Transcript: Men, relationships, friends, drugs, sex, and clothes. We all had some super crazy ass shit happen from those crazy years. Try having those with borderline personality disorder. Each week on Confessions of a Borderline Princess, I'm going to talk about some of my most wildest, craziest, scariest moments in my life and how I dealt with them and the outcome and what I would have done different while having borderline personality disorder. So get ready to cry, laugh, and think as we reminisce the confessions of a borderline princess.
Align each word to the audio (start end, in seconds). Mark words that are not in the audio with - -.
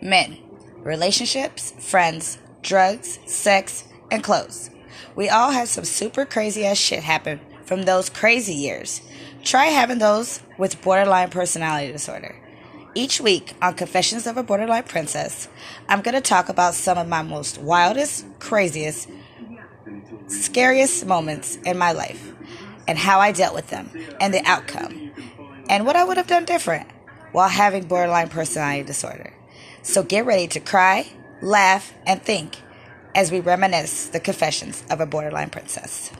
Men, 0.00 0.38
relationships, 0.78 1.72
friends, 1.78 2.38
drugs, 2.62 3.18
sex, 3.26 3.84
and 4.10 4.22
clothes. 4.22 4.70
We 5.14 5.28
all 5.28 5.50
had 5.50 5.68
some 5.68 5.84
super 5.84 6.24
crazy 6.24 6.64
ass 6.64 6.78
shit 6.78 7.02
happen 7.02 7.40
from 7.64 7.82
those 7.82 8.08
crazy 8.08 8.54
years. 8.54 9.02
Try 9.42 9.66
having 9.66 9.98
those 9.98 10.40
with 10.56 10.80
borderline 10.82 11.30
personality 11.30 11.92
disorder. 11.92 12.36
Each 12.94 13.20
week 13.20 13.54
on 13.60 13.74
Confessions 13.74 14.26
of 14.26 14.36
a 14.36 14.42
Borderline 14.42 14.84
Princess, 14.84 15.48
I'm 15.88 16.00
going 16.00 16.14
to 16.14 16.20
talk 16.20 16.48
about 16.48 16.74
some 16.74 16.98
of 16.98 17.06
my 17.06 17.22
most 17.22 17.58
wildest, 17.58 18.26
craziest, 18.38 19.08
scariest 20.26 21.06
moments 21.06 21.56
in 21.64 21.78
my 21.78 21.92
life 21.92 22.32
and 22.86 22.98
how 22.98 23.20
I 23.20 23.32
dealt 23.32 23.54
with 23.54 23.68
them 23.68 23.90
and 24.20 24.32
the 24.32 24.42
outcome 24.44 25.12
and 25.68 25.84
what 25.84 25.96
I 25.96 26.04
would 26.04 26.16
have 26.16 26.26
done 26.26 26.44
different 26.44 26.88
while 27.32 27.48
having 27.48 27.86
borderline 27.86 28.28
personality 28.28 28.84
disorder. 28.84 29.34
So 29.82 30.02
get 30.02 30.26
ready 30.26 30.48
to 30.48 30.60
cry, 30.60 31.08
laugh, 31.40 31.94
and 32.06 32.22
think 32.22 32.56
as 33.14 33.32
we 33.32 33.40
reminisce 33.40 34.06
the 34.06 34.20
confessions 34.20 34.84
of 34.90 35.00
a 35.00 35.06
borderline 35.06 35.50
princess. 35.50 36.12